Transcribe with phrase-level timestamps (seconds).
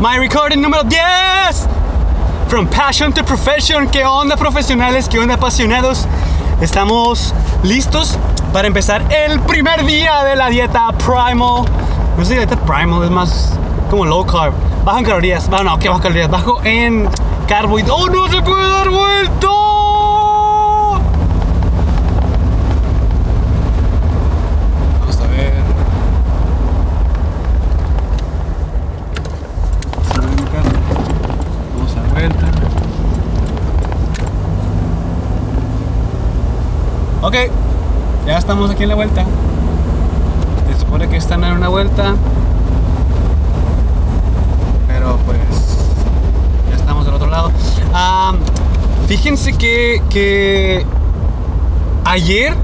[0.00, 1.68] My recording número 10.
[2.48, 3.86] From passion to profession.
[3.90, 5.06] ¿Qué onda profesionales?
[5.10, 6.06] ¿Qué onda apasionados?
[6.62, 8.16] Estamos listos
[8.50, 11.66] para empezar el primer día de la dieta primal.
[12.16, 13.52] No sé dieta primal, es más
[13.90, 14.54] como low carb.
[14.86, 15.50] Bajo en calorías.
[15.50, 16.30] Bueno, no, ¿qué bajo calorías?
[16.30, 17.06] Bajo en
[17.46, 18.00] carbohidratos.
[18.00, 19.46] ¡Oh, no se puede dar vuelta!
[24.98, 25.52] Vamos a ver.
[31.76, 32.46] Vamos a dar vuelta.
[37.22, 37.34] Ok,
[38.26, 39.24] ya estamos aquí en la vuelta.
[40.66, 42.16] Se supone que están en una vuelta.
[44.88, 45.38] Pero pues
[46.68, 47.52] ya estamos del otro lado.
[47.94, 48.32] Ah,
[49.06, 50.84] fíjense que, que
[52.04, 52.56] ayer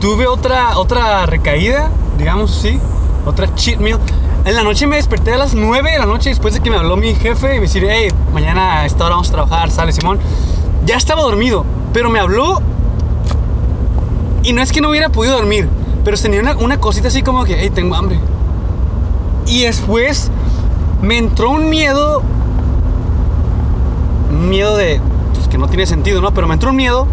[0.00, 2.80] tuve otra, otra recaída, digamos así,
[3.24, 4.00] otra cheat meal.
[4.44, 6.76] En la noche me desperté a las 9 de la noche después de que me
[6.76, 9.92] habló mi jefe y me decir, hey, mañana a esta hora vamos a trabajar, sale
[9.92, 10.18] Simón.
[10.84, 12.60] Ya estaba dormido, pero me habló
[14.42, 15.68] y no es que no hubiera podido dormir,
[16.04, 18.18] pero tenía una, cosita así como que, hey, tengo hambre.
[19.46, 20.30] Y después
[21.00, 22.22] me entró un miedo,
[24.30, 25.00] un miedo de,
[25.34, 26.32] pues que no tiene sentido, ¿no?
[26.32, 27.06] Pero me entró un miedo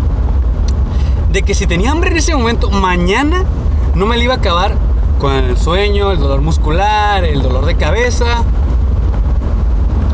[1.32, 3.46] de que si tenía hambre en ese momento, mañana
[3.94, 4.74] no me la iba a acabar
[5.20, 8.44] con el sueño, el dolor muscular, el dolor de cabeza.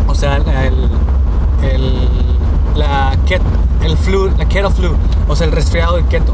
[0.08, 0.89] O sea, el,
[1.61, 2.09] el,
[2.75, 3.41] la ket,
[3.83, 4.89] el flu, la keto flu,
[5.27, 6.33] o sea, el resfriado del keto.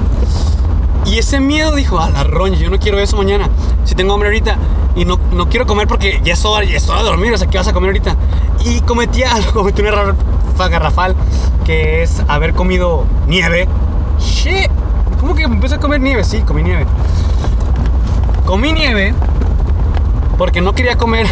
[1.06, 3.50] Y ese miedo dijo, a la roña, yo no quiero eso mañana.
[3.86, 4.58] Si tengo hambre ahorita
[4.96, 7.38] y no, no quiero comer porque ya es hora, ya es hora de dormir, o
[7.38, 8.16] sea, ¿qué vas a comer ahorita?
[8.66, 10.16] Y cometí algo, cometí un error
[10.70, 11.16] garrafal
[11.66, 13.68] que es haber comido nieve.
[14.20, 14.70] Shit,
[15.20, 16.24] ¿cómo que empecé a comer nieve?
[16.24, 16.86] Sí, comí nieve.
[18.46, 19.14] Comí nieve
[20.38, 21.28] porque no quería comer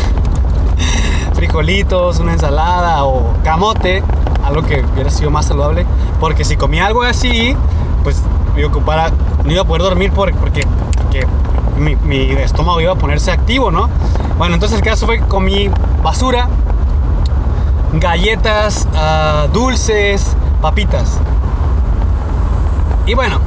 [1.34, 4.04] frijolitos, una ensalada o camote,
[4.44, 5.86] algo que hubiera sido más saludable.
[6.20, 7.56] Porque si comía algo así,
[8.04, 8.22] pues
[8.68, 10.66] me no iba a poder dormir por, porque,
[11.78, 13.90] mi, estómago iba a ponerse activo, ¿no?
[14.38, 15.70] Bueno, entonces el caso fue que comí
[16.04, 16.50] basura,
[17.94, 21.20] galletas, uh, dulces, papitas.
[23.06, 23.40] Y bueno,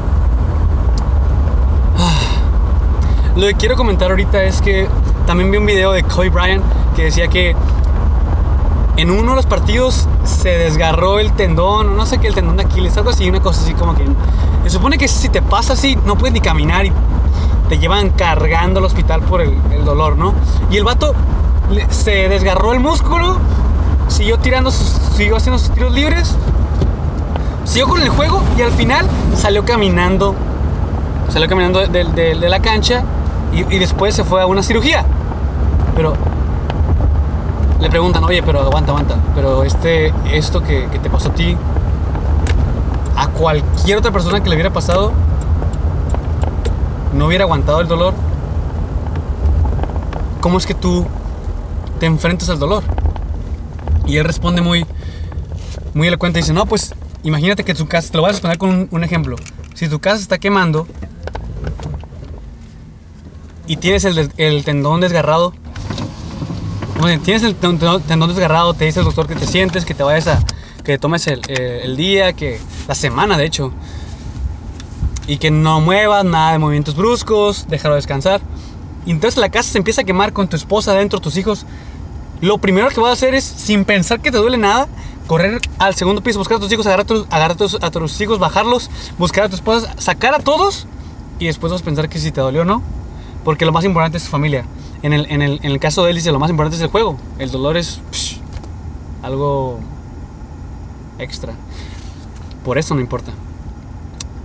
[3.36, 4.88] lo que quiero comentar ahorita es que
[5.26, 6.64] también vi un video de Kobe Bryant
[6.96, 7.54] que decía que
[8.96, 12.64] en uno de los partidos se desgarró el tendón, no sé qué, el tendón de
[12.64, 14.04] Aquiles, algo así, una cosa así como que...
[14.64, 16.92] Se supone que si te pasa así, no puedes ni caminar y
[17.68, 20.34] te llevan cargando al hospital por el, dolor, ¿no?
[20.70, 21.14] Y el vato
[21.88, 23.38] se desgarró el músculo,
[24.08, 26.36] siguió tirando, sus, siguió haciendo sus tiros libres,
[27.64, 30.34] siguió con el juego y al final salió caminando,
[31.30, 33.02] salió caminando de, la cancha
[33.52, 35.04] y, después se fue a una cirugía.
[35.96, 36.14] Pero
[37.80, 41.56] le preguntan, oye, pero aguanta, aguanta, pero este, esto que, te pasó a ti,
[43.16, 45.12] a cualquier otra persona que le hubiera pasado,
[47.14, 48.14] no hubiera aguantado el dolor,
[50.40, 51.06] ¿cómo es que tú
[52.00, 52.82] te enfrentas al dolor?
[54.06, 54.86] Y él responde muy,
[55.94, 58.70] muy elocuente, dice, no, pues imagínate que tu casa, te lo voy a exponer con
[58.70, 59.36] un, un ejemplo,
[59.74, 60.86] si tu casa está quemando
[63.66, 65.54] y tienes el, el tendón desgarrado,
[67.02, 70.28] bueno, tienes el tendón desgarrado, te dice el doctor que te sientes, que te vayas
[70.28, 70.38] a.
[70.84, 72.60] que tomes el, el, día, que.
[72.88, 73.72] La semana de hecho.
[75.26, 78.40] Y que no muevas nada de movimientos bruscos, déjalo descansar.
[79.06, 81.66] Y entonces la casa se empieza a quemar con tu esposa adentro, tus hijos.
[82.40, 84.88] Lo primero que vas a hacer es, sin pensar que te duele nada,
[85.26, 88.38] correr al segundo piso, buscar a tus hijos, agarrar a tus, agarrar a tus, hijos,
[88.38, 90.86] bajarlos, buscar a tu esposa, sacar a todos
[91.38, 92.82] y después vas a pensar que si te dolió o no.
[93.44, 94.64] Porque lo más importante es tu familia.
[95.02, 96.88] En el, en, el, en el, caso de él dice lo más importante es el
[96.88, 97.16] juego.
[97.38, 98.00] El dolor es
[99.22, 99.80] algo
[101.18, 101.54] extra.
[102.64, 103.32] Por eso no importa.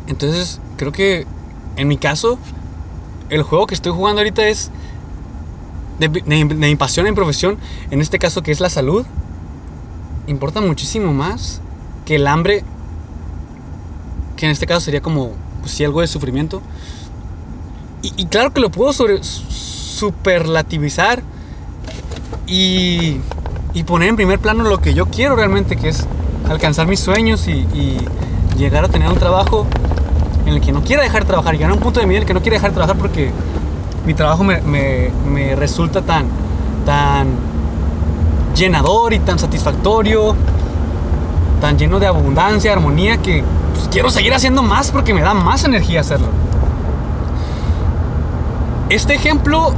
[0.08, 1.28] Entonces creo que
[1.76, 2.40] en mi caso
[3.30, 4.72] el juego que estoy jugando ahorita es
[6.00, 7.58] de, mi pasión en profesión.
[7.92, 9.06] En este caso que es la salud.
[10.28, 11.62] Importa muchísimo más
[12.06, 12.64] que el hambre.
[14.36, 15.32] Que en este caso sería como,
[15.62, 16.62] pues algo de sufrimiento.
[18.02, 21.24] Y, claro que lo puedo superlativizar
[22.46, 23.20] y,
[23.86, 26.08] poner en primer plano lo que yo quiero realmente, que es
[26.50, 27.66] alcanzar mis sueños y,
[28.58, 29.68] llegar a tener un trabajo
[30.48, 32.18] en el que no quiera dejar de trabajar, llegar a un punto de mi vida
[32.18, 33.32] en el que no quiera dejar de trabajar porque
[34.04, 36.26] mi trabajo me, me, me resulta tan,
[36.88, 37.28] tan
[38.56, 40.36] llenador y tan satisfactorio,
[41.62, 43.44] tan lleno de abundancia, armonía, que
[43.76, 46.30] pues, quiero seguir haciendo más porque me da más energía hacerlo.
[48.90, 49.72] Este ejemplo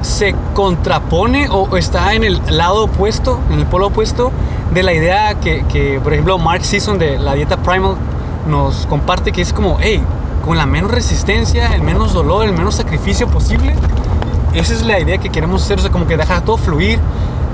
[0.00, 4.32] se contrapone o está en el lado opuesto, en el polo opuesto
[4.74, 7.96] de la idea que, que, por ejemplo, Mark Sisson de la dieta primal
[8.46, 10.02] nos comparte, que es como, hey,
[10.44, 13.74] con la menos resistencia, el menos dolor, el menos sacrificio posible.
[14.54, 16.98] Esa es la idea que queremos hacer, o sea, como que dejar todo fluir.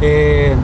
[0.01, 0.55] Eh,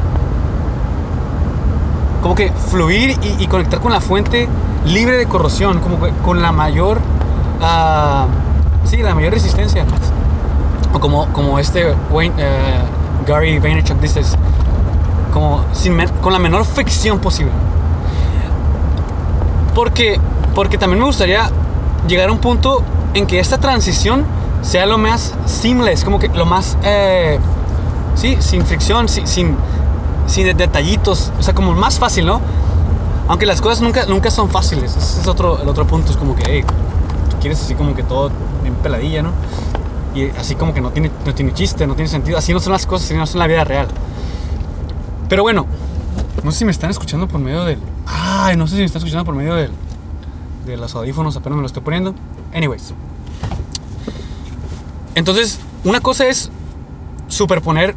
[2.23, 4.49] como que fluir y, conectar con la fuente
[4.87, 6.97] libre de corrosión, como que con la mayor,
[7.61, 9.85] uh, sí, la mayor resistencia.
[10.95, 12.19] O como, como este uh,
[13.27, 14.23] Gary Vaynerchuk dice,
[15.35, 17.53] como sin, con la menor fricción posible.
[19.75, 20.19] Porque,
[20.55, 21.51] porque también me gustaría
[22.07, 22.83] llegar a un punto
[23.15, 24.25] en que esta transición
[24.63, 27.39] sea lo más seamless, como que lo más, eh,
[28.15, 29.57] sí, sin fricción, sin, sin,
[30.27, 32.41] sin, detallitos, o sea, como más fácil, ¿no?
[33.27, 36.37] Aunque las cosas nunca, nunca son fáciles, ese es otro, el otro punto, es como
[36.37, 36.65] que, hey,
[37.31, 38.31] tú quieres así como que todo
[38.65, 39.31] en peladilla, ¿no?
[40.15, 42.73] Y así como que no tiene, no tiene chiste, no tiene sentido, así no son
[42.73, 43.89] las cosas, así no son la vida real.
[45.35, 45.67] Pero bueno,
[46.45, 47.81] no sé si me están escuchando por medio del...
[48.07, 49.73] Ay, no sé si me están escuchando por medio del
[50.65, 52.15] de los audífonos, apenas me lo estoy poniendo.
[52.55, 52.95] Anyways.
[55.17, 56.53] Entonces, una cosa es
[57.27, 57.97] superponer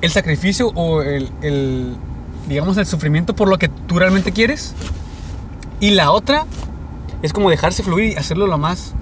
[0.00, 1.94] el sacrificio o el, el,
[2.48, 4.74] digamos, el sufrimiento por lo que tú realmente quieres.
[5.78, 6.46] Y la otra
[7.22, 8.94] es como dejarse fluir y hacerlo lo más...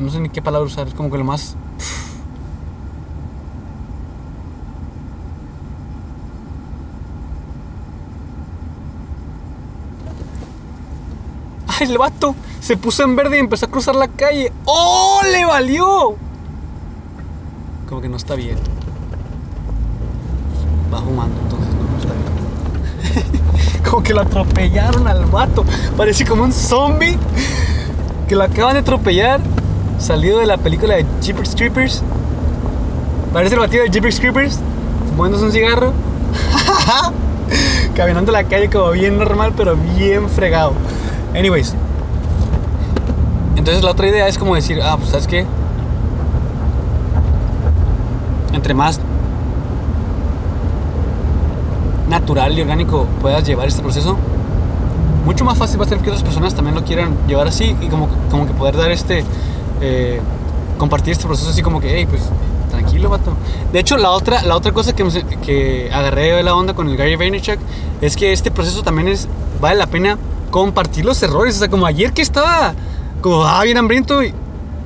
[0.00, 1.56] No sé ni qué palabra usar, es como que lo más
[11.80, 14.52] el vato se puso en verde y empezó a cruzar la calle.
[14.64, 15.20] ¡Oh!
[15.30, 16.16] ¡Le valió!
[17.88, 18.56] Como que no está bien.
[20.92, 23.82] Va fumando, entonces no, está bien.
[23.90, 25.64] como que lo atropellaron al vato.
[25.96, 27.18] Parece como un zombie
[28.28, 29.40] que lo acaban de atropellar.
[29.98, 32.02] Salido de la película de Jeepers Creepers.
[33.32, 34.58] Parece el batido de Jeepers Creepers.
[35.10, 35.92] Fumándose un cigarro.
[37.96, 40.72] Caminando la calle como bien normal, pero bien fregado.
[41.34, 41.74] Anyways.
[43.56, 45.46] Entonces la otra idea es como decir, ah, pues sabes qué.
[48.52, 49.00] Entre más
[52.08, 54.16] natural y orgánico puedas llevar este proceso,
[55.24, 57.86] mucho más fácil va a ser que otras personas también lo quieran llevar así y
[57.86, 59.24] como, como que poder dar este,
[59.80, 60.20] eh,
[60.76, 62.22] compartir este proceso así como que, hey, pues
[62.70, 63.32] tranquilo, vato.
[63.72, 65.04] De hecho, la otra, la otra cosa que,
[65.42, 67.58] que agarré de la onda con el Gary Vaynerchuk
[68.00, 69.28] es que este proceso también es,
[69.60, 70.18] vale la pena
[70.52, 71.56] compartir los errores.
[71.56, 72.74] O sea, como ayer que estaba
[73.20, 74.32] como ah, bien hambriento y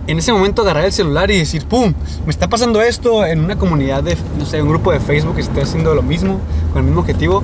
[0.07, 1.93] en ese momento agarrar el celular y decir, ¡pum!
[2.25, 5.41] Me está pasando esto en una comunidad de, no sé, un grupo de Facebook que
[5.41, 6.41] esté haciendo lo mismo,
[6.73, 7.43] con el mismo objetivo.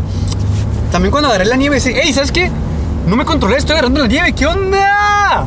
[0.93, 2.13] También cuando agarré la nieve, decir, ¡hey!
[2.13, 2.51] ¿Sabes qué?
[3.07, 5.47] No me controlé, estoy agarrando la nieve, ¿qué onda?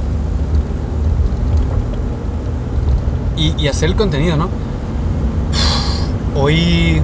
[3.37, 4.49] Y, hacer el contenido, ¿no?
[6.35, 7.01] Hoy.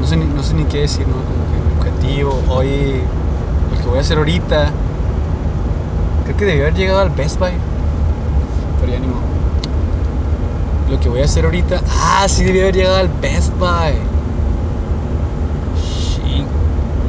[0.00, 1.14] No sé, no sé ni qué decir, ¿no?
[1.14, 2.42] Como que objetivo.
[2.48, 3.02] Hoy
[3.82, 4.70] que voy a hacer ahorita.
[6.24, 7.52] Creo que debió haber llegado al Best Buy.
[8.80, 9.06] Pero ya ni
[10.90, 11.80] Lo que voy a hacer ahorita.
[11.90, 14.12] Ah, sí, debió haber llegado al Best Buy.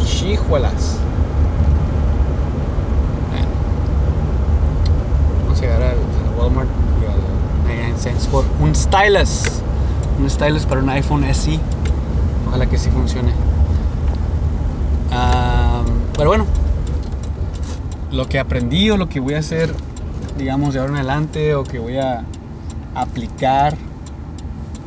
[0.03, 0.97] Chihualas.
[3.29, 3.47] Bueno.
[5.43, 5.97] Vamos a llegar al,
[6.37, 6.69] Walmart
[7.01, 7.19] y al
[7.65, 9.61] 99 cents por un stylus.
[10.19, 11.59] Un stylus para un iPhone SE.
[12.47, 13.33] Ojalá que sí funcione.
[16.15, 16.45] pero bueno,
[18.13, 19.73] lo que aprendí o lo que voy a hacer,
[20.37, 22.23] digamos, de ahora en adelante o que voy a
[22.93, 23.75] aplicar.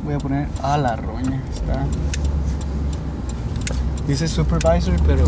[0.05, 1.85] Voy a poner a la roña, está.
[4.07, 5.25] Dice supervisor, pero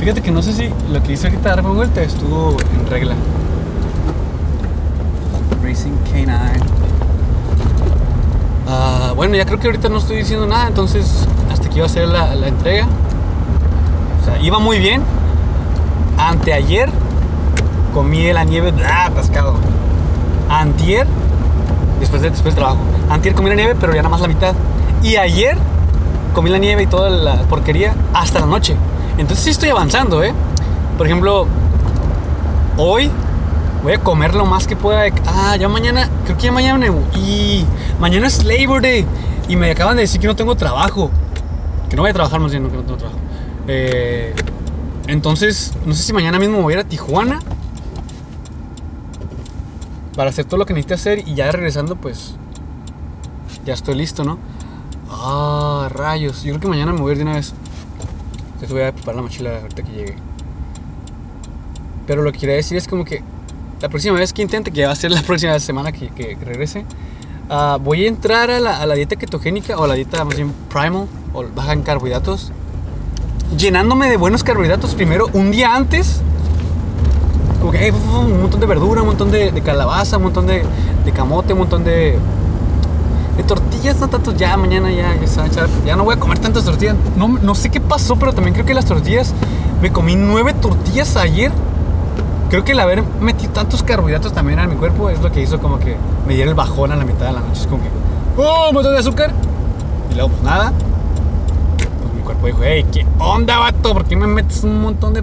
[0.00, 3.14] Fíjate que no sé si lo que hice ahorita darme vuelta estuvo en regla.
[5.62, 6.60] Racing K9.
[8.66, 11.28] Ah, bueno, ya creo que ahorita no estoy diciendo nada, entonces
[11.72, 12.86] que iba a hacer la, entrega.
[14.20, 15.02] O sea, iba muy bien.
[16.18, 16.90] Anteayer
[17.94, 19.54] comí la nieve, ah, atascado.
[20.48, 21.06] Antier,
[22.00, 22.78] después de, después trabajo.
[23.10, 24.54] Antier comí la nieve, pero ya nada más la mitad.
[25.02, 25.56] Y ayer
[26.34, 28.76] comí la nieve y toda la porquería hasta la noche.
[29.18, 30.32] Entonces sí estoy avanzando, ¿eh?
[30.96, 31.46] Por ejemplo,
[32.76, 33.10] hoy
[33.82, 35.04] voy a comer lo más que pueda.
[35.26, 36.86] Ah, ya mañana, creo que ya mañana.
[37.14, 37.64] Y
[37.98, 39.06] mañana es Labor Day.
[39.48, 41.10] Y me acaban de decir que no tengo trabajo.
[41.92, 43.20] Que no voy a trabajar más bien, que no tengo trabajo.
[43.68, 44.32] Eh,
[45.08, 47.38] entonces, no sé si mañana mismo voy a ir a Tijuana.
[50.16, 51.28] Para hacer todo lo que necesite hacer.
[51.28, 52.34] Y ya regresando, pues.
[53.66, 54.38] Ya estoy listo, ¿no?
[55.10, 56.44] Ah, rayos.
[56.44, 57.52] Yo creo que mañana me voy a ir de una vez.
[58.54, 60.16] Entonces voy a preparar la mochila ahorita que llegue.
[62.06, 63.22] Pero lo que quería decir es como que
[63.82, 66.86] la próxima vez que intente, que va a ser la próxima semana que, regrese,
[67.50, 70.36] uh, voy a entrar a la, a la, dieta ketogénica o a la dieta más
[70.36, 72.52] bien primal o baja en carbohidratos,
[73.56, 76.20] llenándome de buenos carbohidratos primero un día antes.
[77.60, 80.64] Como que un montón de verdura, un montón de, calabaza, un montón de,
[81.14, 82.18] camote, un montón de,
[83.46, 86.96] tortillas, no tanto ya, mañana ya, ya a ya no voy a comer tantas tortillas.
[87.16, 89.32] No, no sé qué pasó, pero también creo que las tortillas,
[89.80, 91.52] me comí nueve tortillas ayer
[92.52, 95.58] creo que el haber metido tantos carbohidratos también en mi cuerpo es lo que hizo
[95.58, 95.96] como que
[96.26, 97.62] me diera el bajón a la mitad de la noche.
[97.62, 97.88] Es como que,
[98.36, 98.68] ¡oh!
[98.68, 99.32] Un montón de azúcar.
[100.10, 100.70] Y luego, pues nada.
[102.42, 103.92] Pues hey, ¿qué onda, vato?
[103.92, 105.22] ¿Por qué me metes un montón de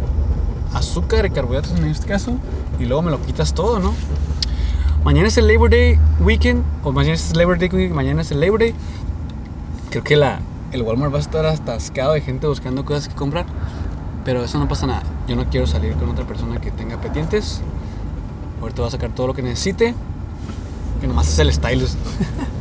[0.73, 2.31] azúcar y carbohidratos en este caso?
[2.79, 3.93] Y luego me lo quitas todo, ¿no?
[5.03, 8.31] Mañana es el Labor Day Weekend, o mañana es el Labor Day Weekend, mañana es
[8.31, 8.73] el Labor Day.
[9.89, 10.39] Creo que la,
[10.71, 13.45] el Walmart va a estar atascado de gente buscando cosas que comprar.
[14.23, 15.03] Pero eso no pasa nada.
[15.27, 17.59] Yo no quiero salir con otra persona que tenga pendientes.
[18.61, 19.93] Ahorita voy a sacar todo lo que necesite.
[21.01, 21.97] Que nomás es el stylus.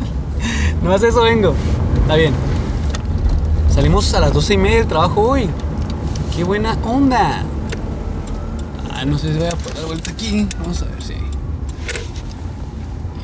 [0.83, 1.55] nomás eso vengo.
[2.03, 2.48] Está bien.
[3.79, 5.49] Salimos a las 12 y media del trabajo hoy.
[6.35, 7.45] Qué buena onda.
[8.93, 10.49] Ah, no sé si voy a poder dar vuelta aquí.
[10.59, 11.15] Vamos a ver si.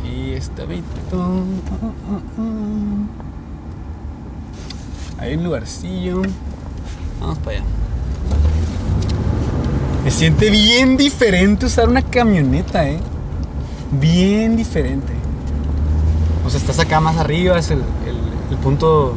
[0.09, 1.43] Y está Vito.
[5.19, 6.23] Hay un lugarcillo.
[7.21, 7.67] Vamos para allá.
[10.05, 13.01] Me siente bien diferente usar una camioneta, ¿eh?
[14.01, 15.15] Bien diferente.
[16.47, 19.17] O sea, estás acá más arriba, es el, el, el punto.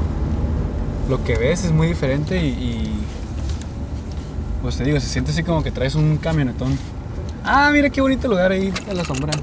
[1.10, 2.94] Lo que ves es muy diferente y,
[4.62, 6.78] Pues te digo, se siente así como que traes un camionetón.
[7.44, 9.36] Ah, mira qué bonito lugar ahí, a la sombra.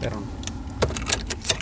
[0.00, 0.16] Pero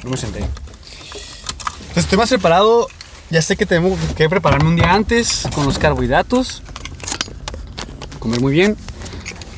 [0.05, 0.39] no me senté.
[0.39, 2.89] Entonces estoy más preparado.
[3.31, 6.63] Ya sé que tengo que prepararme un día antes con los carbohidratos
[8.23, 8.77] comer muy bien.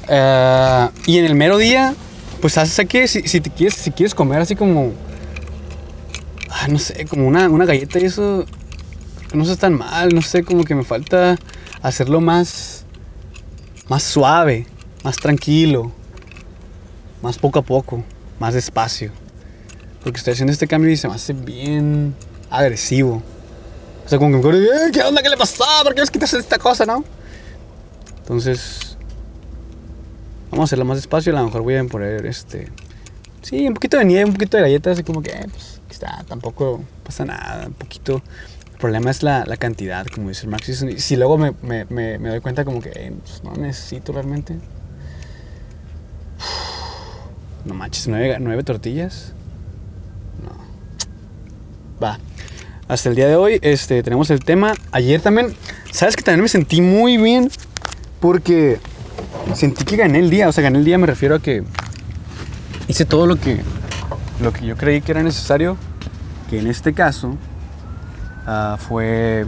[0.08, 1.94] Uh, y en el mero día,
[2.40, 4.92] pues haces si, si, te quieres, si quieres comer así como,
[6.50, 8.46] ah, no sé, como una, una galleta y eso,
[9.34, 11.36] no sé tan mal, no sé, como que me falta
[11.82, 12.84] hacerlo más,
[13.88, 14.66] más suave,
[15.02, 15.92] más tranquilo,
[17.22, 18.04] más poco a poco,
[18.38, 19.10] más despacio.
[20.02, 22.14] Porque estoy haciendo este cambio y se me hace bien
[22.50, 23.22] agresivo.
[24.04, 25.22] O sea, como que me acuerdo, eh, ¿qué onda?
[25.22, 25.64] ¿Qué le pasó?
[25.82, 27.04] ¿Por qué os quitas esta cosa, no?
[28.18, 28.96] Entonces,
[30.50, 31.32] vamos a hacerlo más despacio.
[31.32, 32.68] A lo mejor voy a poner este.
[33.42, 36.24] Sí, un poquito de nieve, un poquito de galletas, así como que, eh, pues, está,
[36.28, 38.22] tampoco pasa nada, un poquito.
[38.84, 40.66] Problema es la, la cantidad, como dice el Max.
[40.66, 44.56] Si, si luego me, me, me, doy cuenta, como que pues, no necesito realmente.
[47.64, 49.32] No manches, nueve, nueve tortillas.
[50.42, 50.52] No.
[51.98, 52.18] Va.
[52.86, 54.74] Hasta el día de hoy este, tenemos el tema.
[54.92, 55.56] Ayer también,
[55.90, 57.50] ¿sabes que también me sentí muy bien?
[58.20, 58.80] Porque
[59.54, 60.46] sentí que gané el día.
[60.46, 61.64] O sea, gané el día me refiero a que
[62.86, 63.62] hice todo lo que,
[64.42, 65.78] lo que yo creí que era necesario.
[66.50, 67.38] Que en este caso
[68.46, 69.46] uh, fue...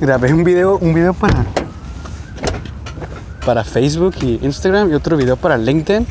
[0.00, 1.44] grabé un video, un video para,
[3.44, 6.06] para Facebook y Instagram y otro video para LinkedIn.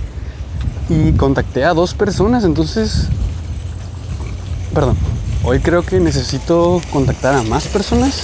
[0.89, 3.07] Y contacté a dos personas, entonces...
[4.73, 4.95] Perdón
[5.47, 8.23] Hoy creo que necesito contactar a más personas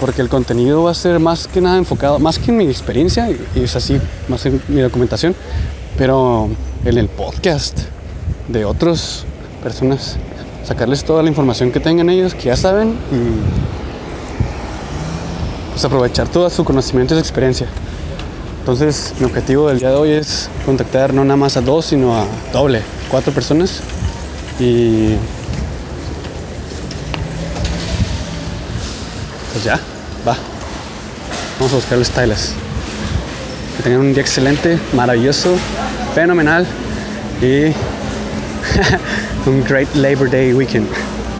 [0.00, 3.28] porque el contenido va a ser más que nada enfocado, más que en mi experiencia,
[3.30, 5.34] y es así, más en mi documentación,
[5.98, 6.48] pero
[6.88, 7.80] en el podcast
[8.48, 9.24] de otras
[9.62, 10.16] personas,
[10.64, 13.40] sacarles toda la información que tengan ellos, que ya saben, y
[15.72, 17.66] pues aprovechar todo su conocimiento y su experiencia.
[18.60, 22.16] Entonces, mi objetivo del día de hoy es contactar no nada más a dos, sino
[22.16, 23.80] a doble, cuatro personas,
[24.58, 25.14] y
[29.52, 29.78] pues ya,
[30.26, 30.36] va.
[31.58, 32.54] Vamos a buscar los styles.
[33.76, 35.56] Que tengan un día excelente, maravilloso,
[36.14, 36.66] fenomenal
[37.40, 37.72] y
[39.46, 40.88] un great Labor Day weekend.